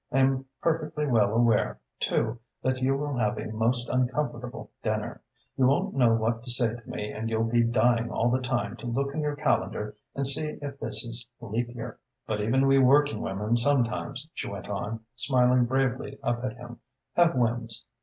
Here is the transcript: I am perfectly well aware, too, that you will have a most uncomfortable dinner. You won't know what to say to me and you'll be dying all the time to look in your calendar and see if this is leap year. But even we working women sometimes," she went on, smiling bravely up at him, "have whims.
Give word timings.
I 0.11 0.17
am 0.17 0.45
perfectly 0.63 1.05
well 1.05 1.31
aware, 1.31 1.77
too, 1.99 2.39
that 2.63 2.81
you 2.81 2.97
will 2.97 3.15
have 3.17 3.37
a 3.37 3.51
most 3.51 3.87
uncomfortable 3.87 4.71
dinner. 4.81 5.21
You 5.55 5.67
won't 5.67 5.93
know 5.93 6.15
what 6.15 6.41
to 6.41 6.49
say 6.49 6.73
to 6.75 6.89
me 6.89 7.11
and 7.11 7.29
you'll 7.29 7.43
be 7.43 7.61
dying 7.63 8.09
all 8.09 8.31
the 8.31 8.41
time 8.41 8.77
to 8.77 8.87
look 8.87 9.13
in 9.13 9.21
your 9.21 9.35
calendar 9.35 9.95
and 10.15 10.25
see 10.27 10.57
if 10.59 10.79
this 10.79 11.05
is 11.05 11.27
leap 11.39 11.69
year. 11.75 11.99
But 12.25 12.41
even 12.41 12.65
we 12.65 12.79
working 12.79 13.21
women 13.21 13.55
sometimes," 13.57 14.27
she 14.33 14.47
went 14.49 14.67
on, 14.69 15.01
smiling 15.15 15.65
bravely 15.65 16.17
up 16.23 16.43
at 16.43 16.53
him, 16.57 16.79
"have 17.13 17.35
whims. 17.35 17.85